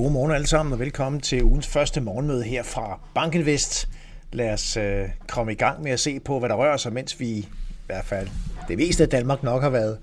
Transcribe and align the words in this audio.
God 0.00 0.10
morgen 0.10 0.32
alle 0.32 0.46
sammen, 0.46 0.72
og 0.72 0.78
velkommen 0.78 1.20
til 1.20 1.44
ugens 1.44 1.66
første 1.66 2.00
morgenmøde 2.00 2.42
her 2.42 2.62
fra 2.62 3.00
Bankinvest. 3.14 3.88
Lad 4.32 4.52
os 4.52 4.76
øh, 4.76 5.08
komme 5.28 5.52
i 5.52 5.54
gang 5.54 5.82
med 5.82 5.90
at 5.90 6.00
se 6.00 6.20
på, 6.20 6.38
hvad 6.38 6.48
der 6.48 6.54
rører 6.54 6.76
sig, 6.76 6.92
mens 6.92 7.20
vi 7.20 7.26
i 7.26 7.48
hvert 7.86 8.04
fald 8.04 8.28
det 8.68 8.78
meste 8.78 9.02
af 9.02 9.08
Danmark 9.08 9.42
nok 9.42 9.62
har 9.62 9.70
været 9.70 9.98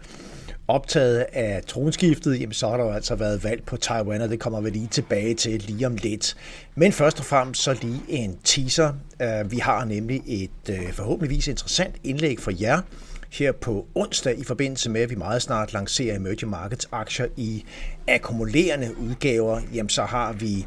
optaget 0.67 1.25
af 1.33 1.63
tronskiftet, 1.67 2.41
jamen 2.41 2.53
så 2.53 2.69
har 2.69 2.77
der 2.77 2.83
jo 2.83 2.91
altså 2.91 3.15
været 3.15 3.43
valg 3.43 3.63
på 3.63 3.77
Taiwan, 3.77 4.21
og 4.21 4.29
det 4.29 4.39
kommer 4.39 4.61
vi 4.61 4.69
lige 4.69 4.87
tilbage 4.87 5.33
til 5.33 5.61
lige 5.61 5.87
om 5.87 5.95
lidt. 5.95 6.35
Men 6.75 6.91
først 6.91 7.19
og 7.19 7.25
fremmest 7.25 7.61
så 7.61 7.77
lige 7.81 8.01
en 8.09 8.37
teaser. 8.43 8.93
Øh, 9.21 9.51
vi 9.51 9.57
har 9.57 9.85
nemlig 9.85 10.21
et 10.27 10.69
øh, 10.69 10.93
forhåbentligvis 10.93 11.47
interessant 11.47 11.95
indlæg 12.03 12.39
for 12.39 12.51
jer 12.61 12.81
her 13.29 13.51
på 13.51 13.85
onsdag 13.95 14.39
i 14.39 14.43
forbindelse 14.43 14.89
med, 14.89 15.01
at 15.01 15.09
vi 15.09 15.15
meget 15.15 15.41
snart 15.41 15.73
lancerer 15.73 16.15
emerging 16.15 16.49
markets 16.49 16.89
aktier 16.91 17.27
i 17.37 17.65
akkumulerende 18.07 18.97
udgaver. 18.97 19.61
Jamen 19.73 19.89
så 19.89 20.03
har 20.03 20.33
vi 20.33 20.65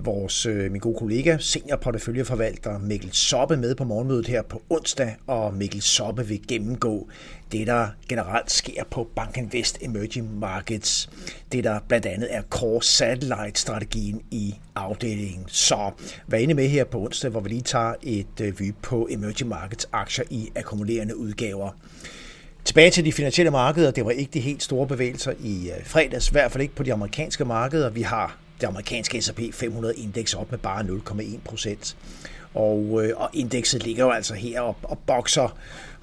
vores, 0.00 0.46
øh, 0.46 0.72
min 0.72 0.80
gode 0.80 0.98
kollega, 0.98 1.36
seniorporteføljeforvalter 1.40 2.78
Mikkel 2.78 3.12
Soppe 3.12 3.56
med 3.56 3.74
på 3.74 3.84
morgenmødet 3.84 4.26
her 4.26 4.42
på 4.42 4.62
onsdag, 4.70 5.16
og 5.26 5.54
Mikkel 5.54 5.82
Soppe 5.82 6.26
vil 6.26 6.40
gennemgå 6.48 7.08
det, 7.52 7.66
der 7.66 7.88
generelt 8.08 8.50
sker 8.50 8.84
på 8.90 9.08
Bankinvest 9.16 9.78
Emerging 9.80 10.38
Markets. 10.38 11.10
Det, 11.52 11.64
der 11.64 11.80
blandt 11.88 12.06
andet 12.06 12.34
er 12.34 12.42
Core 12.42 12.82
Satellite-strategien 12.82 14.22
i 14.30 14.54
afdelingen. 14.74 15.44
Så 15.46 15.90
vær 16.26 16.38
inde 16.38 16.54
med 16.54 16.68
her 16.68 16.84
på 16.84 16.98
onsdag, 16.98 17.30
hvor 17.30 17.40
vi 17.40 17.48
lige 17.48 17.62
tager 17.62 17.94
et 18.02 18.40
øh, 18.40 18.60
vy 18.60 18.72
på 18.82 19.08
Emerging 19.10 19.48
Markets 19.48 19.88
aktier 19.92 20.24
i 20.30 20.50
akkumulerende 20.56 21.16
udgaver. 21.16 21.70
Tilbage 22.64 22.90
til 22.90 23.04
de 23.04 23.12
finansielle 23.12 23.50
markeder. 23.50 23.90
Det 23.90 24.04
var 24.04 24.10
ikke 24.10 24.30
de 24.34 24.40
helt 24.40 24.62
store 24.62 24.86
bevægelser 24.86 25.32
i 25.40 25.70
øh, 25.70 25.86
fredags, 25.86 26.28
i 26.28 26.32
hvert 26.32 26.52
fald 26.52 26.62
ikke 26.62 26.74
på 26.74 26.82
de 26.82 26.92
amerikanske 26.92 27.44
markeder. 27.44 27.90
Vi 27.90 28.02
har 28.02 28.43
det 28.64 28.68
amerikanske 28.68 29.22
S&P 29.22 29.40
500 29.52 29.94
indeks 29.96 30.34
op 30.34 30.50
med 30.50 30.58
bare 30.58 30.82
0,1 30.82 31.38
procent. 31.44 31.96
Og, 32.54 33.04
øh, 33.04 33.12
og 33.16 33.30
indekset 33.32 33.84
ligger 33.84 34.04
jo 34.04 34.10
altså 34.10 34.34
her 34.34 34.60
og, 34.60 34.76
og 34.82 34.98
bokser, 35.06 35.58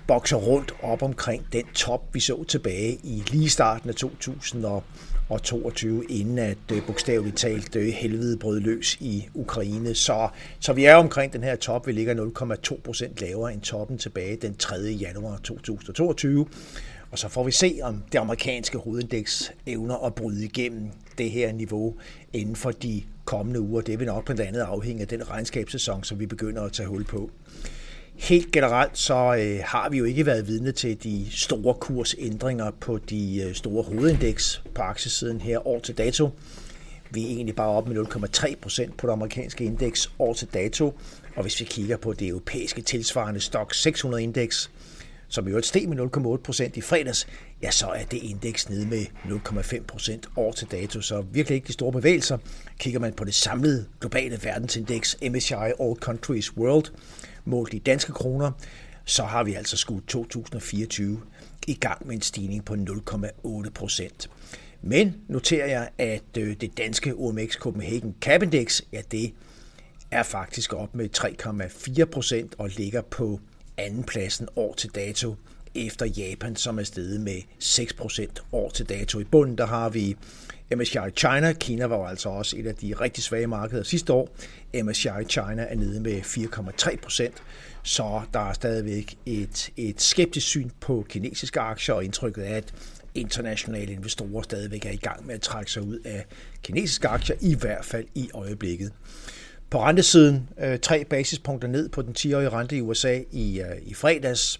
bokser 0.08 0.38
rundt 0.38 0.74
op 0.84 1.04
omkring 1.04 1.46
den 1.54 1.64
top, 1.74 2.14
vi 2.14 2.20
så 2.20 2.44
tilbage 2.44 3.00
i 3.04 3.24
lige 3.28 3.50
starten 3.50 3.90
af 3.90 3.96
2022, 3.96 6.06
inden 6.10 6.40
at 6.40 6.58
øh, 6.74 6.86
bogstaveligt 6.88 7.38
talt 7.38 7.76
øh, 7.76 7.88
helvede 7.88 8.38
brød 8.38 8.60
løs 8.60 8.98
i 9.00 9.28
Ukraine. 9.34 9.96
Så, 9.96 10.28
så 10.60 10.74
vi 10.74 10.86
er 10.86 10.96
omkring 10.96 11.34
den 11.34 11.44
her 11.44 11.56
top. 11.56 11.88
Vi 11.88 11.92
ligger 11.92 12.26
0,2 12.70 12.82
procent 12.82 13.22
lavere 13.22 13.54
end 13.54 13.62
toppen 13.62 13.98
tilbage 13.98 14.36
den 14.36 14.56
3. 14.56 14.76
januar 14.76 15.38
2022. 15.38 16.48
Og 17.12 17.20
så 17.20 17.30
får 17.30 17.44
vi 17.44 17.52
se, 17.52 17.80
om 17.84 18.04
det 18.12 18.18
amerikanske 18.18 18.78
hovedindeks 18.78 19.52
evner 19.66 20.06
at 20.06 20.16
bryde 20.16 20.46
igennem 20.46 20.90
det 21.18 21.32
her 21.32 21.54
niveau 21.54 21.96
inden 22.34 22.56
for 22.56 22.72
de 22.72 23.04
kommende 23.26 23.62
uger. 23.62 23.82
Det 23.82 24.00
vil 24.00 24.08
nok 24.08 24.26
blandt 24.26 24.42
andet 24.42 24.60
afhænge 24.60 25.02
af 25.02 25.08
den 25.08 25.30
regnskabssæson, 25.30 26.04
som 26.04 26.20
vi 26.20 26.26
begynder 26.26 26.62
at 26.62 26.72
tage 26.72 26.88
hul 26.88 27.04
på. 27.04 27.32
Helt 28.16 28.52
generelt 28.52 28.98
så 28.98 29.36
øh, 29.40 29.60
har 29.66 29.90
vi 29.90 29.98
jo 29.98 30.04
ikke 30.04 30.26
været 30.26 30.48
vidne 30.48 30.72
til 30.72 31.04
de 31.04 31.28
store 31.32 31.74
kursændringer 31.74 32.72
på 32.72 32.98
de 32.98 33.44
øh, 33.48 33.56
store 33.56 33.84
hovedindeks 33.84 34.64
på 34.76 34.82
aktiesiden 34.82 35.42
her 35.42 35.68
år 35.68 35.80
til 35.80 35.98
dato. 35.98 36.30
Vi 37.10 37.24
er 37.24 37.28
egentlig 37.28 37.56
bare 37.56 37.70
op 37.70 37.88
med 37.88 37.98
0,3 37.98 38.56
procent 38.62 38.98
på 38.98 39.08
det 39.08 39.14
amerikanske 39.14 39.64
indeks 39.64 40.12
år 40.20 40.34
til 40.34 40.48
dato. 40.54 40.94
Og 41.36 41.42
hvis 41.42 41.60
vi 41.60 41.66
kigger 41.66 41.98
på 41.98 42.14
det 42.14 42.28
europæiske 42.28 42.82
tilsvarende 42.82 43.40
Stock 43.40 43.74
600 43.74 44.24
indeks, 44.24 44.72
som 45.32 45.48
i 45.48 45.50
øvrigt 45.50 45.68
steg 45.68 45.90
med 45.90 45.98
0,8 46.00 46.38
procent 46.44 46.78
i 46.78 46.82
fredags, 46.82 47.28
ja, 47.64 47.72
så 47.72 47.88
er 47.88 48.04
det 48.04 48.18
indeks 48.18 48.70
nede 48.70 48.86
med 48.86 49.06
0,5 49.26 49.84
procent 49.84 50.30
år 50.36 50.52
til 50.52 50.68
dato. 50.72 51.02
Så 51.02 51.22
virkelig 51.22 51.56
ikke 51.56 51.68
de 51.68 51.74
store 51.74 51.92
bevægelser. 51.92 52.38
Kigger 52.80 53.00
man 53.00 53.14
på 53.14 53.24
det 53.24 53.36
samlede 53.36 53.86
globale 54.00 54.40
verdensindeks 54.44 55.18
MSCI 55.32 55.54
All 55.54 55.96
Countries 55.96 56.58
World, 56.58 56.86
målt 57.46 57.74
i 57.74 57.80
danske 57.80 58.12
kroner, 58.12 58.52
så 59.06 59.24
har 59.24 59.44
vi 59.44 59.54
altså 59.54 59.78
skudt 59.78 60.08
2024 60.08 61.22
i 61.68 61.74
gang 61.74 62.08
med 62.08 62.16
en 62.16 62.22
stigning 62.22 62.66
på 62.66 62.74
0,8 62.74 63.70
procent. 63.70 64.30
Men 64.82 65.16
noterer 65.28 65.68
jeg, 65.68 65.90
at 65.98 66.38
øh, 66.38 66.56
det 66.62 66.78
danske 66.78 67.16
OMX 67.16 67.54
Copenhagen 67.54 68.16
Cap 68.22 68.44
Index, 68.44 68.82
ja, 68.92 69.02
det 69.12 69.34
er 70.12 70.24
faktisk 70.24 70.74
op 70.74 70.96
med 70.96 71.10
3,4 71.18 72.06
procent 72.06 72.56
og 72.58 72.70
ligger 72.70 73.02
på 73.02 73.40
andenpladsen 73.78 74.48
år 74.56 74.74
til 74.74 74.90
dato 74.90 75.36
efter 75.76 76.06
Japan, 76.06 76.56
som 76.56 76.80
er 76.80 76.84
steget 76.84 77.22
med 77.22 77.42
6% 77.64 78.28
år 78.52 78.70
til 78.70 78.90
dato. 78.90 79.20
I 79.20 79.24
bunden 79.24 79.58
der 79.58 79.66
har 79.66 79.90
vi 79.90 80.16
MSCI 80.76 80.98
China. 81.16 81.54
Kina 81.54 81.86
var 81.86 82.08
altså 82.08 82.30
også 82.30 82.58
et 82.58 82.68
af 82.68 82.76
de 82.76 82.94
rigtig 82.94 83.24
svage 83.24 83.48
markeder 83.48 83.84
sidste 83.84 84.14
år. 84.14 84.36
MSCI 84.84 85.10
China 85.30 85.66
er 85.70 85.76
nede 85.76 86.00
med 86.00 86.22
4,3% 86.22 87.42
så 87.84 88.22
der 88.34 88.50
er 88.50 88.54
stadigvæk 88.54 89.18
et, 89.26 89.70
et 89.78 90.02
skeptisk 90.02 90.48
syn 90.48 90.70
på 90.80 91.06
kinesiske 91.10 91.60
aktier, 91.60 91.96
og 91.96 92.04
indtrykket 92.04 92.50
er, 92.50 92.56
at 92.56 92.74
internationale 93.16 93.94
investorer 93.94 94.42
stadigvæk 94.42 94.86
er 94.86 94.92
i 94.92 94.96
gang 94.96 95.26
med 95.26 95.36
at 95.36 95.42
trække 95.42 95.72
sig 95.72 95.84
ud 95.84 96.00
af 96.06 96.26
kinesiske 96.64 97.08
aktier, 97.08 97.36
i 97.42 97.56
hvert 97.56 97.86
fald 97.86 98.06
i 98.16 98.30
øjeblikket. 98.34 98.92
På 99.72 99.84
rentesiden, 99.84 100.50
øh, 100.60 100.80
tre 100.80 101.06
basispunkter 101.06 101.68
ned 101.68 101.90
på 101.90 102.02
den 102.02 102.14
10-årige 102.18 102.50
rente 102.50 102.78
i 102.78 102.82
USA 102.82 103.20
i, 103.32 103.62
øh, 103.62 103.82
i 103.82 103.94
fredags. 103.94 104.60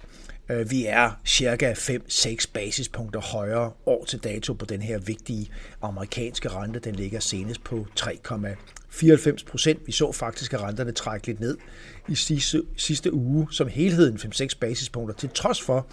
Øh, 0.50 0.72
vi 0.72 0.86
er 0.86 1.20
cirka 1.26 1.74
5-6 1.74 2.46
basispunkter 2.54 3.20
højere 3.20 3.72
år 3.86 4.06
til 4.06 4.20
dato 4.20 4.54
på 4.54 4.66
den 4.66 4.82
her 4.82 5.00
vigtige 5.00 5.50
amerikanske 5.82 6.50
rente. 6.50 6.80
Den 6.80 6.96
ligger 6.96 7.20
senest 7.20 7.64
på 7.64 7.88
3,94 8.00 9.44
procent. 9.46 9.80
Vi 9.86 9.92
så 9.92 10.12
faktisk, 10.12 10.54
at 10.54 10.62
renterne 10.62 10.92
trække 10.92 11.28
lidt 11.28 11.40
ned 11.40 11.58
i 12.10 12.16
sidste, 12.16 12.64
sidste 12.78 13.14
uge 13.14 13.48
som 13.52 13.68
helheden 13.68 14.18
5-6 14.18 14.58
basispunkter, 14.60 15.16
til 15.16 15.30
trods 15.30 15.62
for, 15.62 15.88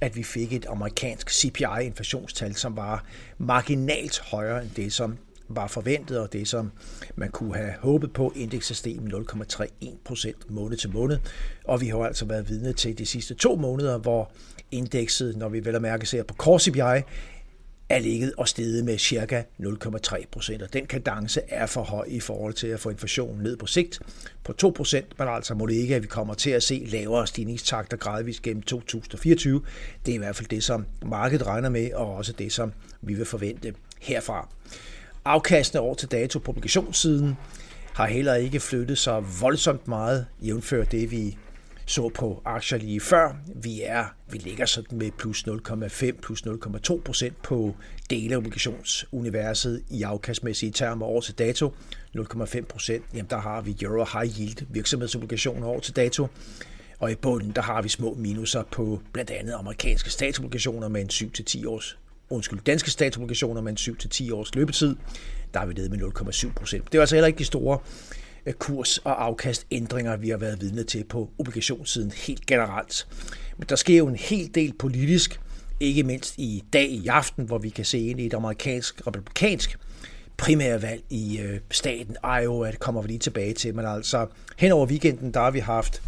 at 0.00 0.16
vi 0.16 0.22
fik 0.22 0.52
et 0.52 0.66
amerikansk 0.68 1.30
CPI-inflationstal, 1.30 2.54
som 2.54 2.76
var 2.76 3.04
marginalt 3.38 4.20
højere 4.20 4.62
end 4.62 4.70
det, 4.76 4.92
som 4.92 5.18
var 5.56 5.66
forventet, 5.66 6.18
og 6.18 6.32
det 6.32 6.48
som 6.48 6.72
man 7.14 7.30
kunne 7.30 7.56
have 7.56 7.72
håbet 7.80 8.12
på, 8.12 8.32
indekset 8.36 8.76
steg 8.76 9.02
med 9.02 9.12
0,31 9.12 9.96
procent 10.04 10.50
måned 10.50 10.76
til 10.76 10.92
måned. 10.92 11.18
Og 11.64 11.80
vi 11.80 11.86
har 11.86 11.98
jo 11.98 12.04
altså 12.04 12.24
været 12.24 12.48
vidne 12.48 12.72
til 12.72 12.98
de 12.98 13.06
sidste 13.06 13.34
to 13.34 13.56
måneder, 13.56 13.98
hvor 13.98 14.32
indekset, 14.70 15.36
når 15.36 15.48
vi 15.48 15.64
vel 15.64 15.74
at 15.74 15.82
mærke 15.82 16.06
ser 16.06 16.22
på 16.22 16.34
Core 16.34 16.60
CPI, 16.60 17.04
er 17.88 17.98
ligget 17.98 18.32
og 18.38 18.48
steget 18.48 18.84
med 18.84 18.98
ca. 18.98 19.44
0,3 19.60 20.24
procent. 20.30 20.62
Og 20.62 20.72
den 20.72 20.86
kadence 20.86 21.40
er 21.48 21.66
for 21.66 21.82
høj 21.82 22.04
i 22.08 22.20
forhold 22.20 22.54
til 22.54 22.66
at 22.66 22.80
få 22.80 22.90
inflationen 22.90 23.42
ned 23.42 23.56
på 23.56 23.66
sigt 23.66 24.00
på 24.44 24.52
2 24.52 24.70
procent, 24.76 25.18
men 25.18 25.28
altså 25.28 25.54
må 25.54 25.66
det 25.66 25.74
ikke, 25.74 25.96
at 25.96 26.02
vi 26.02 26.06
kommer 26.06 26.34
til 26.34 26.50
at 26.50 26.62
se 26.62 26.86
lavere 26.86 27.26
stigningstakter 27.26 27.96
gradvist 27.96 28.42
gennem 28.42 28.62
2024. 28.62 29.62
Det 30.06 30.12
er 30.12 30.14
i 30.14 30.18
hvert 30.18 30.36
fald 30.36 30.48
det, 30.48 30.64
som 30.64 30.86
markedet 31.06 31.46
regner 31.46 31.68
med, 31.68 31.92
og 31.92 32.14
også 32.14 32.32
det, 32.32 32.52
som 32.52 32.72
vi 33.00 33.14
vil 33.14 33.26
forvente 33.26 33.74
herfra. 34.00 34.48
Afkastene 35.24 35.80
over 35.80 35.94
til 35.94 36.10
dato 36.10 36.38
på 36.38 36.50
obligationssiden 36.50 37.36
har 37.94 38.06
heller 38.06 38.34
ikke 38.34 38.60
flyttet 38.60 38.98
sig 38.98 39.24
voldsomt 39.40 39.88
meget, 39.88 40.26
jævnfør 40.42 40.84
det 40.84 41.10
vi 41.10 41.38
så 41.86 42.08
på 42.08 42.42
aktier 42.44 42.78
lige 42.78 43.00
før. 43.00 43.36
Vi 43.54 43.82
er, 43.82 44.04
vi 44.30 44.38
ligger 44.38 44.66
sådan 44.66 44.98
med 44.98 45.10
plus 45.18 45.44
0,5, 45.48 46.20
plus 46.20 46.42
0,2 46.42 47.00
procent 47.02 47.42
på 47.42 47.76
dele 48.10 48.36
obligationsuniverset 48.36 49.82
i 49.90 50.02
afkastmæssige 50.02 50.72
termer 50.72 51.06
over 51.06 51.20
til 51.20 51.38
dato. 51.38 51.74
0,5 52.16 52.64
procent, 52.64 53.04
jamen 53.14 53.30
der 53.30 53.38
har 53.38 53.60
vi 53.60 53.76
Euro 53.82 54.06
High 54.12 54.40
Yield 54.40 54.66
virksomhedsobligationer 54.70 55.66
over 55.66 55.80
til 55.80 55.96
dato. 55.96 56.26
Og 56.98 57.12
i 57.12 57.14
bunden, 57.14 57.50
der 57.50 57.62
har 57.62 57.82
vi 57.82 57.88
små 57.88 58.14
minuser 58.14 58.62
på 58.62 59.00
blandt 59.12 59.30
andet 59.30 59.52
amerikanske 59.52 60.10
statsobligationer 60.10 60.88
med 60.88 61.00
en 61.00 61.10
7-10 61.10 61.68
års 61.68 61.98
undskyld, 62.32 62.60
danske 62.66 62.90
statsobligationer 62.90 63.60
med 63.60 63.72
en 63.72 63.96
7-10 64.30 64.34
års 64.34 64.54
løbetid. 64.54 64.96
Der 65.54 65.60
er 65.60 65.66
vi 65.66 65.74
nede 65.74 65.88
med 65.88 65.98
0,7 65.98 66.52
procent. 66.52 66.92
Det 66.92 66.98
er 66.98 67.02
altså 67.02 67.16
heller 67.16 67.26
ikke 67.26 67.38
de 67.38 67.44
store 67.44 67.78
øh, 68.46 68.52
kurs- 68.52 68.98
og 68.98 69.24
afkastændringer, 69.24 70.16
vi 70.16 70.28
har 70.28 70.36
været 70.36 70.60
vidne 70.60 70.84
til 70.84 71.04
på 71.04 71.30
obligationssiden 71.38 72.10
helt 72.10 72.46
generelt. 72.46 73.06
Men 73.58 73.66
der 73.68 73.76
sker 73.76 73.98
jo 73.98 74.06
en 74.06 74.16
hel 74.16 74.50
del 74.54 74.72
politisk, 74.78 75.40
ikke 75.80 76.02
mindst 76.02 76.34
i 76.38 76.64
dag 76.72 76.90
i 76.90 77.06
aften, 77.06 77.44
hvor 77.44 77.58
vi 77.58 77.68
kan 77.68 77.84
se 77.84 77.98
ind 77.98 78.20
i 78.20 78.26
et 78.26 78.34
amerikansk 78.34 79.06
republikansk 79.06 79.78
primærvalg 80.36 81.02
i 81.10 81.38
øh, 81.38 81.60
staten 81.70 82.16
Iowa. 82.42 82.70
Det 82.70 82.78
kommer 82.78 83.02
vi 83.02 83.08
lige 83.08 83.18
tilbage 83.18 83.54
til, 83.54 83.74
men 83.74 83.86
altså 83.86 84.26
hen 84.56 84.72
over 84.72 84.86
weekenden, 84.86 85.34
der 85.34 85.40
har 85.40 85.50
vi 85.50 85.58
haft 85.58 86.02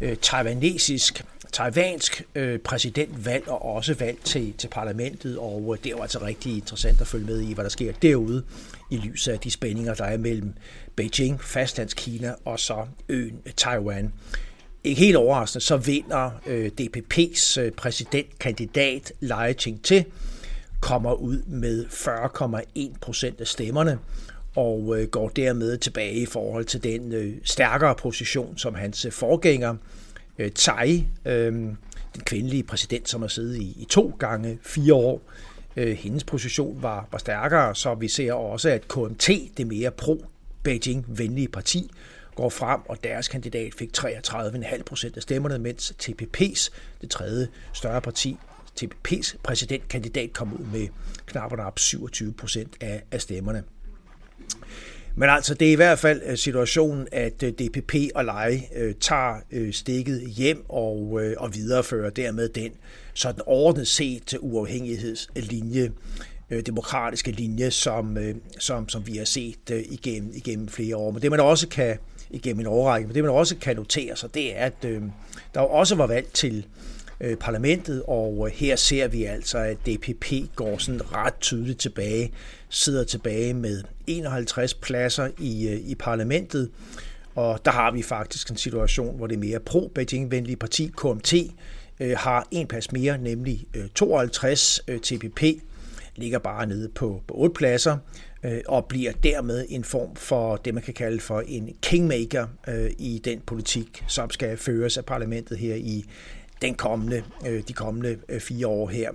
øh, 0.00 0.16
taiwanesisk 0.16 1.24
taiwansk 1.52 2.22
øh, 2.34 2.58
præsidentvalg 2.58 3.48
og 3.48 3.62
også 3.64 3.94
valg 3.94 4.18
til, 4.24 4.54
til 4.58 4.68
parlamentet, 4.68 5.38
og 5.38 5.70
øh, 5.72 5.84
det 5.84 5.86
er 5.92 5.96
jo 5.96 6.02
altså 6.02 6.22
rigtig 6.22 6.56
interessant 6.56 7.00
at 7.00 7.06
følge 7.06 7.26
med 7.26 7.40
i, 7.40 7.52
hvad 7.52 7.64
der 7.64 7.70
sker 7.70 7.92
derude 8.02 8.42
i 8.90 8.96
lyset 8.96 9.32
af 9.32 9.38
de 9.38 9.50
spændinger, 9.50 9.94
der 9.94 10.04
er 10.04 10.16
mellem 10.16 10.54
Beijing, 10.96 11.40
fastlandskina 11.42 12.34
og 12.44 12.60
så 12.60 12.86
øen 13.08 13.38
Taiwan. 13.56 14.12
Ikke 14.84 15.00
helt 15.00 15.16
overraskende, 15.16 15.64
så 15.64 15.76
vinder 15.76 16.30
øh, 16.46 16.70
DPP's 16.80 17.60
øh, 17.60 17.72
præsidentkandidat 17.72 19.12
Lai 19.20 19.54
Ching-te, 19.54 20.04
kommer 20.80 21.12
ud 21.12 21.42
med 21.46 21.86
40,1 21.86 22.98
procent 23.00 23.40
af 23.40 23.46
stemmerne, 23.46 23.98
og 24.56 24.96
øh, 24.98 25.08
går 25.08 25.28
dermed 25.28 25.78
tilbage 25.78 26.14
i 26.14 26.26
forhold 26.26 26.64
til 26.64 26.82
den 26.82 27.12
øh, 27.12 27.34
stærkere 27.44 27.94
position, 27.94 28.58
som 28.58 28.74
hans 28.74 29.04
øh, 29.04 29.12
forgænger, 29.12 29.76
øh, 30.38 30.50
Tsai, 30.50 31.06
øh, 31.24 31.52
den 32.14 32.22
kvindelige 32.24 32.62
præsident, 32.62 33.08
som 33.08 33.20
har 33.20 33.28
siddet 33.28 33.56
i, 33.56 33.76
i 33.82 33.86
to 33.90 34.16
gange 34.18 34.58
fire 34.62 34.94
år, 34.94 35.22
øh, 35.76 35.96
hendes 35.96 36.24
position 36.24 36.82
var, 36.82 37.08
var 37.12 37.18
stærkere, 37.18 37.74
så 37.74 37.94
vi 37.94 38.08
ser 38.08 38.32
også, 38.32 38.68
at 38.68 38.88
KMT, 38.88 39.28
det 39.56 39.66
mere 39.66 39.90
pro-Beijing-venlige 40.02 41.48
parti, 41.48 41.90
går 42.34 42.48
frem, 42.48 42.80
og 42.88 43.04
deres 43.04 43.28
kandidat 43.28 43.74
fik 43.74 43.90
33,5 43.98 44.82
procent 44.82 45.16
af 45.16 45.22
stemmerne, 45.22 45.58
mens 45.58 45.94
TPP's, 46.02 46.70
det 47.00 47.10
tredje 47.10 47.48
større 47.72 48.00
parti, 48.00 48.36
TPP's 48.80 49.36
præsidentkandidat 49.42 50.32
kom 50.32 50.52
ud 50.52 50.64
med 50.72 50.88
knap 51.26 51.52
og 51.52 51.72
27 51.76 52.32
procent 52.32 52.76
af, 52.80 53.02
af 53.10 53.20
stemmerne. 53.20 53.64
Men 55.16 55.28
altså, 55.28 55.54
det 55.54 55.68
er 55.68 55.72
i 55.72 55.74
hvert 55.74 55.98
fald 55.98 56.22
øh, 56.26 56.36
situationen, 56.36 57.08
at 57.12 57.42
øh, 57.42 57.52
DPP 57.52 57.94
og 58.14 58.24
Leje 58.24 58.62
øh, 58.76 58.94
tager 59.00 59.34
øh, 59.52 59.72
stikket 59.72 60.20
hjem 60.20 60.64
og, 60.68 61.20
øh, 61.22 61.34
og 61.38 61.54
viderefører 61.54 62.10
dermed 62.10 62.48
den 62.48 62.72
sådan 63.14 63.42
ordnet 63.46 63.88
set 63.88 64.34
uafhængighedslinje, 64.40 65.92
øh, 66.50 66.62
demokratiske 66.66 67.30
linje, 67.30 67.70
som, 67.70 68.18
øh, 68.18 68.34
som, 68.58 68.88
som 68.88 69.06
vi 69.06 69.16
har 69.16 69.24
set 69.24 69.70
øh, 69.72 69.82
igennem, 69.90 70.32
igennem 70.34 70.68
flere 70.68 70.96
år. 70.96 71.10
Men 71.10 71.22
det 71.22 71.30
man 71.30 71.40
også 71.40 71.68
kan, 71.68 71.98
igennem 72.30 72.60
en 72.60 72.66
overrække, 72.66 73.06
men 73.06 73.14
det 73.14 73.24
man 73.24 73.32
også 73.32 73.56
kan 73.56 73.76
notere 73.76 74.16
sig, 74.16 74.34
det 74.34 74.58
er, 74.58 74.64
at 74.66 74.84
øh, 74.84 75.02
der 75.54 75.60
også 75.60 75.94
var 75.94 76.06
valg 76.06 76.26
til 76.32 76.66
øh, 77.22 77.36
parlamentet, 77.36 78.02
og 78.08 78.46
øh, 78.46 78.54
her 78.54 78.76
ser 78.76 79.08
vi 79.08 79.24
altså, 79.24 79.58
at 79.58 79.76
DPP 79.86 80.32
går 80.56 80.78
sådan 80.78 81.14
ret 81.14 81.34
tydeligt 81.40 81.80
tilbage, 81.80 82.32
sidder 82.68 83.04
tilbage 83.04 83.54
med 83.54 83.82
51 84.06 84.74
pladser 84.74 85.28
i, 85.38 85.68
øh, 85.68 85.90
i 85.90 85.94
parlamentet, 85.94 86.70
og 87.34 87.60
der 87.64 87.70
har 87.70 87.90
vi 87.90 88.02
faktisk 88.02 88.50
en 88.50 88.56
situation, 88.56 89.16
hvor 89.16 89.26
det 89.26 89.38
mere 89.38 89.58
pro-Beijing-venlige 89.70 90.56
parti, 90.56 90.90
KMT, 90.96 91.34
øh, 92.00 92.16
har 92.18 92.46
en 92.50 92.66
plads 92.66 92.92
mere, 92.92 93.18
nemlig 93.18 93.66
øh, 93.74 93.88
52 93.94 94.80
øh, 94.88 95.00
TPP, 95.00 95.42
ligger 96.16 96.38
bare 96.38 96.66
nede 96.66 96.88
på, 96.88 97.22
på 97.28 97.34
8 97.34 97.54
pladser, 97.54 97.96
øh, 98.42 98.60
og 98.68 98.86
bliver 98.86 99.12
dermed 99.12 99.66
en 99.68 99.84
form 99.84 100.16
for 100.16 100.56
det, 100.56 100.74
man 100.74 100.82
kan 100.82 100.94
kalde 100.94 101.20
for 101.20 101.40
en 101.40 101.76
kingmaker 101.82 102.46
øh, 102.68 102.90
i 102.98 103.20
den 103.24 103.40
politik, 103.40 104.04
som 104.08 104.30
skal 104.30 104.56
føres 104.56 104.98
af 104.98 105.04
parlamentet 105.04 105.58
her 105.58 105.74
i 105.74 106.04
den 106.62 106.74
kommende, 106.74 107.22
øh, 107.48 107.62
de 107.68 107.72
kommende 107.72 108.18
øh, 108.28 108.40
fire 108.40 108.66
år 108.66 108.88
her. 108.88 109.10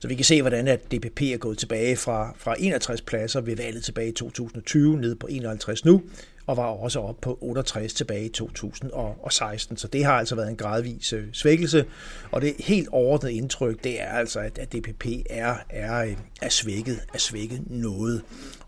Så 0.00 0.08
vi 0.08 0.14
kan 0.14 0.24
se, 0.24 0.40
hvordan 0.40 0.68
at 0.68 0.92
DPP 0.92 1.22
er 1.22 1.36
gået 1.36 1.58
tilbage 1.58 1.96
fra, 1.96 2.34
fra 2.36 2.54
61 2.58 3.00
pladser 3.00 3.40
ved 3.40 3.56
valget 3.56 3.84
tilbage 3.84 4.08
i 4.08 4.12
2020, 4.12 4.96
ned 4.96 5.14
på 5.14 5.26
51 5.30 5.84
nu, 5.84 6.02
og 6.46 6.56
var 6.56 6.66
også 6.66 7.00
op 7.00 7.20
på 7.20 7.38
68 7.40 7.94
tilbage 7.94 8.24
i 8.24 8.28
2016. 8.28 9.76
Så 9.76 9.88
det 9.88 10.04
har 10.04 10.12
altså 10.12 10.34
været 10.34 10.48
en 10.48 10.56
gradvis 10.56 11.12
øh, 11.12 11.24
svækkelse, 11.32 11.84
og 12.30 12.40
det 12.40 12.54
helt 12.58 12.88
overordnede 12.88 13.34
indtryk, 13.34 13.84
det 13.84 14.02
er 14.02 14.08
altså, 14.08 14.40
at, 14.40 14.58
at 14.58 14.72
DPP 14.72 15.06
er, 15.30 15.54
er, 15.70 16.14
er 16.42 16.48
svækket, 16.48 17.00
er 17.14 17.18
svækket 17.18 17.62
noget. 17.66 18.22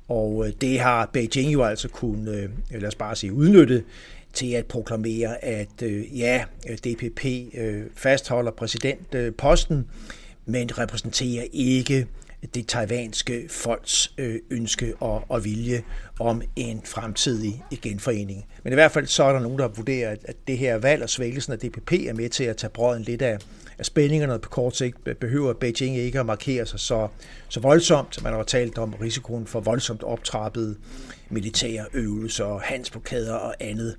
Og 0.09 0.47
det 0.61 0.81
har 0.81 1.11
Beijing 1.13 1.53
jo 1.53 1.63
altså 1.63 1.89
kunnet, 1.89 2.51
lad 2.71 2.89
os 2.89 2.95
bare 2.95 3.17
sige, 3.17 3.33
udnytte 3.33 3.85
til 4.33 4.53
at 4.53 4.67
proklamere, 4.67 5.45
at 5.45 5.83
øh, 5.83 6.19
ja, 6.19 6.45
DPP 6.85 7.25
øh, 7.55 7.83
fastholder 7.95 8.51
præsidentposten, 8.51 9.77
øh, 9.77 9.85
men 10.47 10.79
repræsenterer 10.79 11.45
ikke 11.53 12.07
det 12.55 12.67
taiwanske 12.67 13.47
folks 13.51 14.13
øh, 14.19 14.39
ønske 14.51 14.95
og, 15.01 15.25
og 15.29 15.45
vilje 15.45 15.83
om 16.21 16.43
en 16.57 16.83
fremtidig 16.85 17.65
genforening. 17.83 18.45
Men 18.63 18.73
i 18.73 18.75
hvert 18.75 18.93
fald 18.93 19.07
så 19.07 19.25
er 19.25 19.33
der 19.33 19.41
nogen, 19.41 19.59
der 19.59 19.69
vurderer, 19.69 20.11
at, 20.11 20.19
at 20.25 20.37
det 20.47 20.59
her 20.59 20.79
valg 20.79 21.03
og 21.03 21.11
svækkelsen 21.11 21.53
af 21.53 21.59
DPP 21.59 21.93
er 21.93 22.13
med 22.13 22.29
til 22.29 22.45
at 22.45 22.57
tage 22.57 22.71
brøden 22.71 23.03
lidt 23.03 23.23
af, 23.23 23.39
at 23.83 23.87
spændingerne 23.87 24.39
på 24.39 24.49
kort 24.49 24.77
sigt. 24.77 24.97
Behøver 25.21 25.53
Beijing 25.53 25.97
ikke 25.97 26.21
at 26.21 26.27
markere 26.27 26.67
sig 26.67 26.81
så, 26.81 27.09
så 27.49 27.61
voldsomt. 27.61 28.23
Man 28.23 28.33
har 28.33 28.43
talt 28.43 28.79
om 28.79 28.95
risikoen 28.95 29.47
for 29.47 29.61
voldsomt 29.61 30.03
optrappede 30.03 30.77
militære 31.31 31.87
øvelser, 31.93 32.59
handelsblokader 32.59 33.35
og 33.35 33.55
andet 33.61 33.97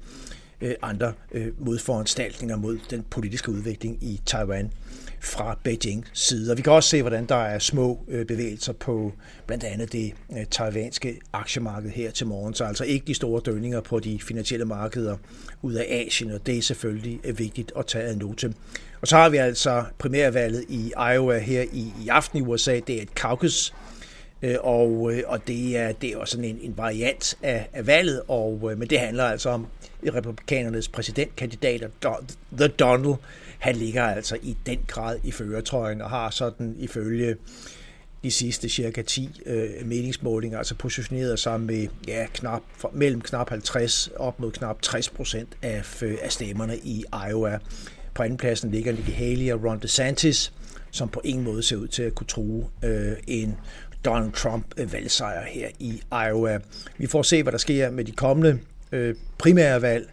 øh, 0.61 0.75
andre 0.81 1.13
øh, 1.31 1.47
modforanstaltninger 1.59 2.55
mod 2.55 2.79
den 2.89 3.05
politiske 3.09 3.51
udvikling 3.51 3.97
i 4.01 4.21
Taiwan 4.25 4.71
fra 5.19 5.57
Beijing 5.63 6.05
side. 6.13 6.51
Og 6.51 6.57
vi 6.57 6.61
kan 6.61 6.73
også 6.73 6.89
se, 6.89 7.01
hvordan 7.01 7.25
der 7.25 7.35
er 7.35 7.59
små 7.59 8.05
øh, 8.07 8.25
bevægelser 8.25 8.73
på 8.73 9.13
blandt 9.47 9.63
andet 9.63 9.91
det 9.91 10.13
øh, 10.37 10.45
taiwanske 10.51 11.19
aktiemarked 11.33 11.89
her 11.89 12.11
til 12.11 12.27
morgen. 12.27 12.53
Så 12.53 12.63
altså 12.63 12.83
ikke 12.83 13.05
de 13.07 13.13
store 13.13 13.41
dønninger 13.45 13.81
på 13.81 13.99
de 13.99 14.19
finansielle 14.21 14.65
markeder 14.65 15.17
ud 15.61 15.73
af 15.73 15.85
Asien, 15.89 16.31
og 16.31 16.45
det 16.45 16.57
er 16.57 16.61
selvfølgelig 16.61 17.19
øh, 17.23 17.39
vigtigt 17.39 17.71
at 17.77 17.85
tage 17.85 18.03
ad 18.03 18.15
note. 18.15 18.53
Og 19.03 19.07
så 19.07 19.15
har 19.17 19.29
vi 19.29 19.37
altså 19.37 19.83
primærvalget 19.97 20.65
i 20.69 20.91
Iowa 21.13 21.37
her 21.37 21.61
i, 21.61 21.93
i 22.03 22.07
aften 22.07 22.39
i 22.39 22.41
USA. 22.41 22.79
Det 22.87 22.97
er 22.97 23.01
et 23.01 23.09
caucus 23.15 23.73
øh, 24.41 24.55
og, 24.59 25.11
øh, 25.13 25.23
og 25.27 25.47
det 25.47 25.77
er, 25.77 25.91
det 25.91 26.09
er 26.09 26.17
også 26.17 26.31
sådan 26.31 26.45
en, 26.45 26.59
en 26.61 26.77
variant 26.77 27.37
af, 27.41 27.69
af 27.73 27.87
valget, 27.87 28.21
og, 28.27 28.69
øh, 28.71 28.77
men 28.77 28.89
det 28.89 28.99
handler 28.99 29.23
altså 29.23 29.49
om 29.49 29.67
republikanernes 30.15 30.87
præsidentkandidater, 30.87 31.89
The 32.57 32.67
Donald, 32.67 33.15
han 33.59 33.75
ligger 33.75 34.03
altså 34.03 34.37
i 34.41 34.57
den 34.65 34.79
grad 34.87 35.19
i 35.23 35.31
føretrøjen 35.31 36.01
og 36.01 36.09
har 36.09 36.29
sådan 36.29 36.75
ifølge 36.79 37.35
de 38.23 38.31
sidste 38.31 38.69
cirka 38.69 39.01
10 39.01 39.41
øh, 39.45 39.69
meningsmålinger, 39.85 40.57
altså 40.57 40.75
positioneret 40.75 41.39
sig 41.39 41.61
med 41.61 41.87
ja, 42.07 42.25
knap, 42.33 42.61
mellem 42.93 43.21
knap 43.21 43.49
50 43.49 44.09
op 44.15 44.39
mod 44.39 44.51
knap 44.51 44.81
60 44.81 45.09
procent 45.09 45.49
af, 45.61 46.03
øh, 46.03 46.17
af 46.21 46.31
stemmerne 46.31 46.77
i 46.77 47.03
Iowa. 47.29 47.59
På 48.15 48.23
andenpladsen 48.23 48.71
ligger 48.71 48.91
Nikki 48.91 49.11
Haley 49.11 49.51
og 49.51 49.63
Ron 49.63 49.79
DeSantis, 49.79 50.53
som 50.91 51.09
på 51.09 51.21
ingen 51.23 51.43
måde 51.43 51.63
ser 51.63 51.75
ud 51.75 51.87
til 51.87 52.03
at 52.03 52.15
kunne 52.15 52.27
true 52.27 52.65
øh, 52.83 53.13
en 53.27 53.57
Donald 54.05 54.31
Trump-valgsejr 54.31 55.41
øh, 55.41 55.47
her 55.47 55.67
i 55.79 56.01
Iowa. 56.11 56.59
Vi 56.97 57.07
får 57.07 57.21
se, 57.21 57.43
hvad 57.43 57.51
der 57.51 57.57
sker 57.57 57.91
med 57.91 58.05
de 58.05 58.11
kommende 58.11 58.59
øh, 58.91 59.15
primære 59.37 59.81
valg 59.81 60.09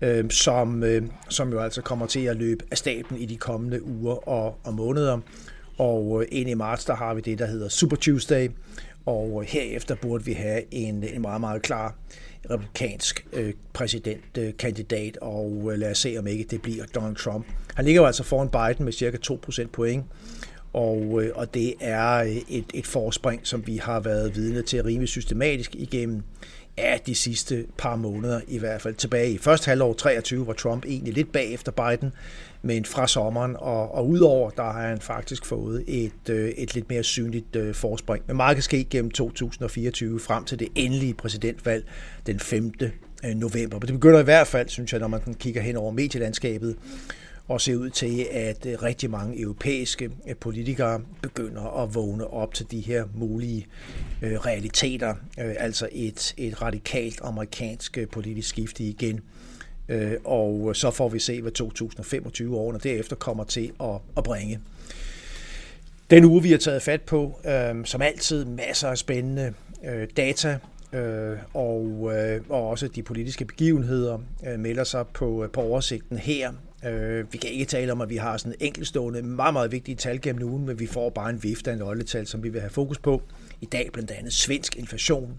øh, 0.00 0.30
som, 0.30 0.82
øh, 0.82 1.02
som 1.28 1.52
jo 1.52 1.60
altså 1.60 1.82
kommer 1.82 2.06
til 2.06 2.20
at 2.20 2.36
løbe 2.36 2.64
af 2.70 2.78
staben 2.78 3.16
i 3.16 3.26
de 3.26 3.36
kommende 3.36 3.82
uger 3.82 4.28
og, 4.28 4.58
og 4.64 4.74
måneder. 4.74 5.18
Og 5.78 6.22
øh, 6.22 6.28
ind 6.32 6.48
i 6.50 6.54
marts, 6.54 6.84
der 6.84 6.94
har 6.94 7.14
vi 7.14 7.20
det, 7.20 7.38
der 7.38 7.46
hedder 7.46 7.68
Super 7.68 7.96
Tuesday, 7.96 8.48
og 9.06 9.42
øh, 9.42 9.48
herefter 9.48 9.94
burde 9.94 10.24
vi 10.24 10.32
have 10.32 10.62
en, 10.74 11.04
en 11.04 11.22
meget, 11.22 11.40
meget 11.40 11.62
klar 11.62 11.94
republikansk 12.50 13.26
øh, 13.32 13.52
præsidentkandidat, 13.72 15.18
øh, 15.22 15.28
og 15.28 15.68
øh, 15.72 15.78
lad 15.78 15.90
os 15.90 15.98
se, 15.98 16.16
om 16.18 16.26
ikke 16.26 16.44
det 16.44 16.62
bliver 16.62 16.84
Donald 16.94 17.16
Trump. 17.16 17.46
Han 17.74 17.84
ligger 17.84 18.00
jo 18.00 18.06
altså 18.06 18.22
foran 18.22 18.48
Biden 18.48 18.84
med 18.84 18.92
cirka 18.92 19.16
2% 19.30 19.66
point, 19.66 20.04
og, 20.72 21.22
øh, 21.22 21.30
og 21.34 21.54
det 21.54 21.74
er 21.80 22.14
øh, 22.14 22.36
et, 22.48 22.64
et 22.74 22.86
forspring, 22.86 23.40
som 23.46 23.66
vi 23.66 23.76
har 23.76 24.00
været 24.00 24.36
vidne 24.36 24.62
til 24.62 24.82
rimelig 24.82 25.08
systematisk 25.08 25.74
igennem 25.74 26.22
af 26.78 27.00
de 27.00 27.14
sidste 27.14 27.66
par 27.78 27.96
måneder 27.96 28.40
i 28.48 28.58
hvert 28.58 28.82
fald. 28.82 28.94
Tilbage 28.94 29.30
i 29.30 29.38
første 29.38 29.68
halvår 29.68 29.92
23 29.92 30.46
var 30.46 30.52
Trump 30.52 30.84
egentlig 30.84 31.14
lidt 31.14 31.32
bagefter 31.32 31.72
Biden, 31.72 32.12
men 32.62 32.84
fra 32.84 33.06
sommeren 33.06 33.56
og, 33.58 33.94
og 33.94 34.08
udover, 34.08 34.50
der 34.50 34.62
har 34.62 34.88
han 34.88 35.00
faktisk 35.00 35.46
fået 35.46 35.84
et, 35.86 36.30
øh, 36.30 36.48
et 36.48 36.74
lidt 36.74 36.88
mere 36.90 37.02
synligt 37.02 37.56
øh, 37.56 37.74
forspring. 37.74 38.24
Men 38.26 38.36
meget 38.36 38.56
kan 38.56 38.62
ske 38.62 38.84
gennem 38.84 39.10
2024 39.10 40.20
frem 40.20 40.44
til 40.44 40.58
det 40.58 40.68
endelige 40.74 41.14
præsidentvalg 41.14 41.84
den 42.26 42.40
5. 42.40 42.72
Øh, 43.24 43.34
november. 43.34 43.78
Men 43.78 43.86
det 43.86 43.92
begynder 43.92 44.20
i 44.20 44.24
hvert 44.24 44.46
fald, 44.46 44.68
synes 44.68 44.92
jeg, 44.92 45.00
når 45.00 45.08
man 45.08 45.20
kigger 45.40 45.62
hen 45.62 45.76
over 45.76 45.90
medielandskabet, 45.92 46.76
og 47.48 47.60
ser 47.60 47.76
ud 47.76 47.90
til, 47.90 48.26
at 48.30 48.66
øh, 48.66 48.82
rigtig 48.82 49.10
mange 49.10 49.40
europæiske 49.40 50.10
øh, 50.28 50.36
politikere 50.36 51.00
begynder 51.22 51.82
at 51.82 51.94
vågne 51.94 52.26
op 52.26 52.54
til 52.54 52.70
de 52.70 52.80
her 52.80 53.04
mulige 53.14 53.66
øh, 54.22 54.32
realiteter, 54.32 55.14
altså 55.36 55.88
et, 55.92 56.34
et 56.36 56.62
radikalt 56.62 57.20
amerikansk 57.22 57.98
politisk 58.12 58.48
skifte 58.48 58.84
igen. 58.84 59.20
Og 60.24 60.76
så 60.76 60.90
får 60.90 61.08
vi 61.08 61.18
se, 61.18 61.42
hvad 61.42 61.52
2025 61.52 62.56
årene 62.56 62.78
derefter 62.78 63.16
kommer 63.16 63.44
til 63.44 63.72
at, 63.80 63.94
at 64.16 64.24
bringe. 64.24 64.60
Den 66.10 66.24
uge, 66.24 66.42
vi 66.42 66.50
har 66.50 66.58
taget 66.58 66.82
fat 66.82 67.02
på, 67.02 67.40
som 67.84 68.02
altid 68.02 68.44
masser 68.44 68.88
af 68.88 68.98
spændende 68.98 69.54
data, 70.16 70.58
og, 71.54 72.12
og 72.48 72.68
også 72.68 72.88
de 72.88 73.02
politiske 73.02 73.44
begivenheder 73.44 74.18
melder 74.58 74.84
sig 74.84 75.06
på, 75.06 75.48
på 75.52 75.60
oversigten 75.60 76.18
her 76.18 76.52
Øh, 76.84 77.32
vi 77.32 77.38
kan 77.38 77.50
ikke 77.50 77.64
tale 77.64 77.92
om, 77.92 78.00
at 78.00 78.08
vi 78.08 78.16
har 78.16 78.36
sådan 78.36 78.54
enkeltstående, 78.60 79.22
meget, 79.22 79.52
meget 79.52 79.72
vigtige 79.72 79.94
tal 79.94 80.20
gennem 80.20 80.48
ugen, 80.48 80.66
men 80.66 80.78
vi 80.78 80.86
får 80.86 81.10
bare 81.10 81.30
en 81.30 81.42
vift 81.42 81.68
af 81.68 81.78
nøgletal, 81.78 82.26
som 82.26 82.42
vi 82.42 82.48
vil 82.48 82.60
have 82.60 82.70
fokus 82.70 82.98
på. 82.98 83.22
I 83.60 83.66
dag 83.66 83.90
blandt 83.92 84.10
andet 84.10 84.32
svensk 84.32 84.76
inflation, 84.76 85.38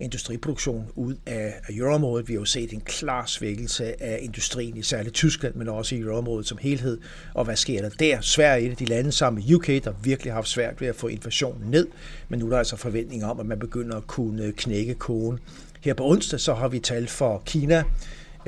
industriproduktion 0.00 0.86
ud 0.94 1.14
af, 1.26 1.54
euroområdet. 1.70 2.28
Vi 2.28 2.32
har 2.32 2.40
jo 2.40 2.44
set 2.44 2.72
en 2.72 2.80
klar 2.80 3.26
svækkelse 3.26 4.02
af 4.02 4.18
industrien, 4.22 4.76
i 4.76 4.82
særligt 4.82 5.14
Tyskland, 5.14 5.54
men 5.54 5.68
også 5.68 5.94
i 5.94 5.98
euroområdet 5.98 6.46
som 6.46 6.58
helhed. 6.58 7.00
Og 7.34 7.44
hvad 7.44 7.56
sker 7.56 7.82
der 7.82 7.88
der? 7.88 8.20
Sverige 8.20 8.62
er 8.62 8.66
et 8.66 8.70
af 8.70 8.76
de 8.76 8.84
lande 8.84 9.12
sammen 9.12 9.44
med 9.44 9.54
UK, 9.54 9.66
der 9.66 9.92
virkelig 10.02 10.32
har 10.32 10.36
haft 10.36 10.48
svært 10.48 10.80
ved 10.80 10.88
at 10.88 10.96
få 10.96 11.06
inflationen 11.06 11.70
ned, 11.70 11.86
men 12.28 12.38
nu 12.38 12.46
er 12.46 12.50
der 12.50 12.58
altså 12.58 12.76
forventninger 12.76 13.28
om, 13.28 13.40
at 13.40 13.46
man 13.46 13.58
begynder 13.58 13.96
at 13.96 14.06
kunne 14.06 14.52
knække 14.52 14.94
koden. 14.94 15.38
Her 15.80 15.94
på 15.94 16.10
onsdag 16.10 16.40
så 16.40 16.54
har 16.54 16.68
vi 16.68 16.78
tal 16.78 17.06
for 17.08 17.42
Kina, 17.46 17.84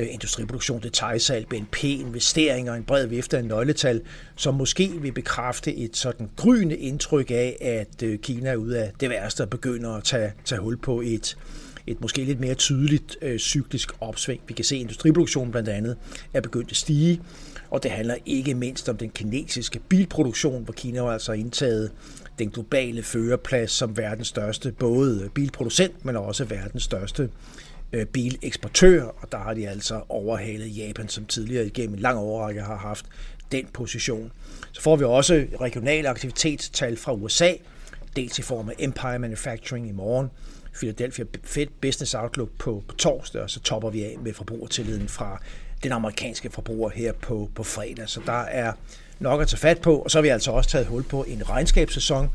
Øh, 0.00 0.06
industriproduktion, 0.10 0.82
detaljsalg, 0.82 1.46
BNP, 1.46 1.84
investeringer, 1.84 2.74
en 2.74 2.84
bred 2.84 3.06
vifte 3.06 3.36
af 3.36 3.44
nøgletal, 3.44 4.00
som 4.36 4.54
måske 4.54 4.90
vil 5.00 5.12
bekræfte 5.12 5.76
et 5.76 5.96
sådan 5.96 6.30
gryende 6.36 6.76
indtryk 6.76 7.30
af, 7.30 7.56
at 7.60 8.02
øh, 8.02 8.18
Kina 8.18 8.50
er 8.50 8.56
ude 8.56 8.78
af 8.78 8.92
det 9.00 9.10
værste 9.10 9.42
og 9.42 9.50
begynder 9.50 9.90
at 9.90 10.04
tage, 10.04 10.32
tage 10.44 10.60
hul 10.60 10.76
på 10.76 11.00
et, 11.00 11.36
et 11.86 12.00
måske 12.00 12.24
lidt 12.24 12.40
mere 12.40 12.54
tydeligt 12.54 13.16
øh, 13.22 13.38
cyklisk 13.38 13.92
opsving. 14.00 14.40
Vi 14.48 14.54
kan 14.54 14.64
se, 14.64 14.74
at 14.74 14.80
industriproduktionen 14.80 15.50
blandt 15.50 15.68
andet 15.68 15.96
er 16.34 16.40
begyndt 16.40 16.70
at 16.70 16.76
stige, 16.76 17.20
og 17.70 17.82
det 17.82 17.90
handler 17.90 18.14
ikke 18.26 18.54
mindst 18.54 18.88
om 18.88 18.96
den 18.96 19.10
kinesiske 19.10 19.80
bilproduktion, 19.88 20.64
hvor 20.64 20.72
Kina 20.72 20.98
altså 20.98 21.06
har 21.06 21.12
altså 21.12 21.32
indtaget 21.32 21.90
den 22.38 22.50
globale 22.50 23.02
førerplads 23.02 23.70
som 23.70 23.96
verdens 23.96 24.28
største 24.28 24.72
både 24.72 25.30
bilproducent, 25.34 26.04
men 26.04 26.16
også 26.16 26.44
verdens 26.44 26.82
største 26.82 27.28
Øh, 27.92 28.06
bileksportør, 28.06 29.02
og 29.02 29.32
der 29.32 29.38
har 29.38 29.54
de 29.54 29.68
altså 29.68 30.02
overhalet 30.08 30.76
Japan, 30.76 31.08
som 31.08 31.24
tidligere 31.24 31.66
igennem 31.66 31.94
en 31.94 32.00
lang 32.00 32.18
overrække 32.18 32.62
har 32.62 32.76
haft 32.76 33.06
den 33.52 33.66
position. 33.72 34.32
Så 34.72 34.82
får 34.82 34.96
vi 34.96 35.04
også 35.04 35.46
regionale 35.60 36.08
aktivitetstal 36.08 36.96
fra 36.96 37.12
USA, 37.12 37.52
dels 38.16 38.38
i 38.38 38.42
form 38.42 38.68
af 38.68 38.74
Empire 38.78 39.18
Manufacturing 39.18 39.88
i 39.88 39.92
morgen, 39.92 40.30
Philadelphia 40.74 41.24
Fed 41.44 41.66
Business 41.80 42.14
Outlook 42.14 42.48
på, 42.58 42.84
på 42.88 42.94
torsdag, 42.94 43.42
og 43.42 43.50
så 43.50 43.60
topper 43.60 43.90
vi 43.90 44.04
af 44.04 44.16
med 44.22 44.32
forbrugertilliden 44.32 45.08
fra 45.08 45.42
den 45.82 45.92
amerikanske 45.92 46.50
forbruger 46.50 46.90
her 46.90 47.12
på, 47.12 47.50
på 47.54 47.62
fredag. 47.62 48.08
Så 48.08 48.20
der 48.26 48.42
er 48.42 48.72
nok 49.18 49.42
at 49.42 49.48
tage 49.48 49.58
fat 49.58 49.80
på, 49.80 49.98
og 49.98 50.10
så 50.10 50.18
har 50.18 50.22
vi 50.22 50.28
altså 50.28 50.50
også 50.50 50.70
taget 50.70 50.86
hul 50.86 51.02
på 51.02 51.24
en 51.28 51.50
regnskabssæson. 51.50 52.30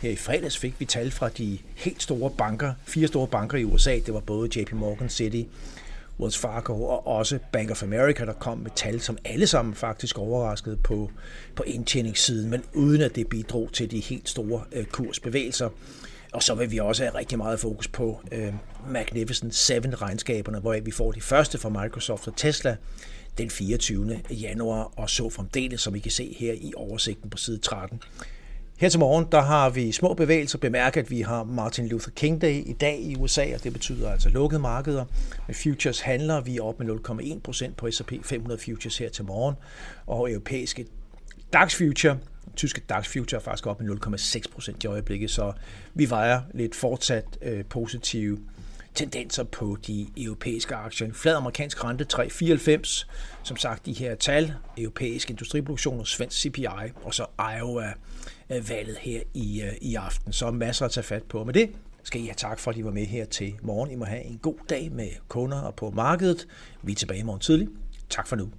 Her 0.00 0.10
i 0.10 0.16
fredags 0.16 0.58
fik 0.58 0.74
vi 0.78 0.84
tal 0.84 1.10
fra 1.10 1.28
de 1.28 1.58
helt 1.74 2.02
store 2.02 2.30
banker, 2.30 2.72
fire 2.84 3.06
store 3.06 3.26
banker 3.26 3.58
i 3.58 3.64
USA. 3.64 3.98
Det 4.06 4.14
var 4.14 4.20
både 4.20 4.60
JP 4.60 4.72
Morgan 4.72 5.08
City, 5.08 5.42
Wells 6.20 6.38
Fargo 6.38 6.84
og 6.84 7.06
også 7.06 7.38
Bank 7.52 7.70
of 7.70 7.82
America, 7.82 8.24
der 8.24 8.32
kom 8.32 8.58
med 8.58 8.70
tal, 8.76 9.00
som 9.00 9.18
alle 9.24 9.46
sammen 9.46 9.74
faktisk 9.74 10.18
overraskede 10.18 10.76
på, 10.76 11.10
på 11.54 11.62
indtjeningssiden, 11.62 12.50
men 12.50 12.62
uden 12.74 13.00
at 13.00 13.16
det 13.16 13.28
bidrog 13.28 13.70
til 13.72 13.90
de 13.90 14.00
helt 14.00 14.28
store 14.28 14.62
øh, 14.72 14.84
kursbevægelser. 14.84 15.68
Og 16.32 16.42
så 16.42 16.54
vil 16.54 16.70
vi 16.70 16.78
også 16.78 17.02
have 17.02 17.14
rigtig 17.14 17.38
meget 17.38 17.60
fokus 17.60 17.88
på 17.88 18.20
øh, 18.32 18.54
Magnificent 18.88 19.54
7-regnskaberne, 19.54 20.60
hvor 20.60 20.80
vi 20.84 20.90
får 20.90 21.12
de 21.12 21.20
første 21.20 21.58
fra 21.58 21.68
Microsoft 21.68 22.28
og 22.28 22.36
Tesla 22.36 22.76
den 23.38 23.50
24. 23.50 24.20
januar, 24.30 24.92
og 24.96 25.10
så 25.10 25.30
fremdeles, 25.30 25.80
som 25.80 25.94
I 25.94 25.98
kan 25.98 26.10
se 26.10 26.36
her 26.38 26.52
i 26.52 26.72
oversigten 26.76 27.30
på 27.30 27.38
side 27.38 27.58
13. 27.58 28.02
Her 28.80 28.88
til 28.88 29.00
morgen, 29.00 29.26
der 29.32 29.40
har 29.40 29.70
vi 29.70 29.92
små 29.92 30.14
bevægelser. 30.14 30.58
Bemærk, 30.58 30.96
at 30.96 31.10
vi 31.10 31.20
har 31.20 31.44
Martin 31.44 31.88
Luther 31.88 32.10
King 32.10 32.40
Day 32.40 32.66
i 32.66 32.72
dag 32.72 33.00
i 33.00 33.16
USA, 33.16 33.54
og 33.54 33.64
det 33.64 33.72
betyder 33.72 34.10
altså 34.10 34.28
lukkede 34.28 34.60
markeder. 34.60 35.04
Med 35.46 35.54
futures 35.54 36.00
handler 36.00 36.40
vi 36.40 36.60
op 36.60 36.80
med 36.80 36.88
0,1 37.10 37.40
procent 37.40 37.76
på 37.76 37.90
S&P 37.90 38.12
500 38.22 38.60
futures 38.64 38.98
her 38.98 39.08
til 39.08 39.24
morgen, 39.24 39.54
og 40.06 40.30
europæiske 40.30 40.86
DAX 41.52 41.74
future, 41.74 42.18
tyske 42.56 42.80
DAX 42.88 43.08
future 43.08 43.40
er 43.40 43.44
faktisk 43.44 43.66
op 43.66 43.80
med 43.80 43.96
0,6 44.06 44.52
procent 44.52 44.84
i 44.84 44.86
øjeblikket, 44.86 45.30
så 45.30 45.52
vi 45.94 46.10
vejer 46.10 46.42
lidt 46.54 46.74
fortsat 46.74 47.24
øh, 47.42 47.64
positive 47.64 48.38
tendenser 48.94 49.44
på 49.44 49.76
de 49.86 50.06
europæiske 50.16 50.74
aktier. 50.74 51.06
En 51.06 51.14
flad 51.14 51.34
amerikansk 51.34 51.84
rente 51.84 52.06
3,94. 52.12 53.06
Som 53.42 53.56
sagt, 53.56 53.86
de 53.86 53.92
her 53.92 54.14
tal, 54.14 54.54
europæisk 54.78 55.30
industriproduktion 55.30 56.00
og 56.00 56.06
svensk 56.06 56.40
CPI, 56.40 56.66
og 57.02 57.14
så 57.14 57.26
Iowa-valget 57.38 58.96
øh, 58.96 59.02
her 59.02 59.20
i, 59.34 59.62
øh, 59.62 59.72
i 59.80 59.94
aften. 59.94 60.32
Så 60.32 60.50
masser 60.50 60.84
at 60.84 60.90
tage 60.90 61.04
fat 61.04 61.22
på. 61.22 61.44
Med 61.44 61.54
det 61.54 61.70
skal 62.02 62.20
I 62.20 62.24
have 62.24 62.34
tak 62.36 62.58
for, 62.58 62.70
at 62.70 62.76
I 62.76 62.84
var 62.84 62.90
med 62.90 63.06
her 63.06 63.24
til 63.24 63.54
morgen. 63.62 63.90
I 63.90 63.94
må 63.94 64.04
have 64.04 64.22
en 64.22 64.38
god 64.42 64.58
dag 64.68 64.92
med 64.92 65.08
kunder 65.28 65.60
og 65.60 65.74
på 65.74 65.90
markedet. 65.90 66.46
Vi 66.82 66.92
er 66.92 66.96
tilbage 66.96 67.20
i 67.20 67.22
morgen 67.22 67.40
tidlig. 67.40 67.68
Tak 68.10 68.26
for 68.26 68.36
nu. 68.36 68.50